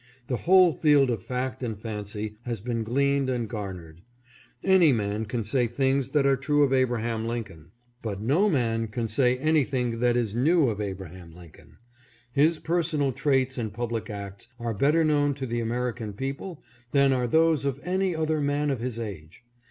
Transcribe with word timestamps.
The 0.25 0.35
whole 0.37 0.73
field 0.73 1.11
of 1.11 1.21
fact 1.21 1.61
and 1.61 1.79
fancy 1.79 2.35
has 2.41 2.59
been 2.59 2.83
gleaned 2.83 3.29
and 3.29 3.47
garnered. 3.47 4.01
Any 4.63 4.91
man 4.91 5.25
can 5.25 5.43
say 5.43 5.67
things 5.67 6.09
that 6.09 6.25
are 6.25 6.35
true 6.35 6.63
of 6.63 6.73
Abraham 6.73 7.27
Lincoln, 7.27 7.69
but 8.01 8.19
no 8.19 8.49
man 8.49 8.87
can 8.87 9.07
say 9.07 9.33
Lincoln's 9.37 9.43
great 9.43 9.53
mission. 9.53 9.91
593 9.91 9.99
anything 9.99 9.99
that 9.99 10.19
is 10.19 10.45
new 10.51 10.69
of 10.71 10.81
Abraham 10.81 11.35
Lincoln. 11.35 11.77
His 12.31 12.57
personal 12.57 13.11
traits 13.11 13.59
and 13.59 13.71
public 13.71 14.09
acts 14.09 14.47
are 14.59 14.73
better 14.73 15.03
known 15.03 15.35
to 15.35 15.45
the 15.45 15.59
American 15.59 16.13
people 16.13 16.63
than 16.89 17.13
are 17.13 17.27
those 17.27 17.63
of 17.63 17.79
any 17.83 18.15
other 18.15 18.41
man 18.41 18.71
of 18.71 18.79
his 18.79 18.97
age. 18.97 19.43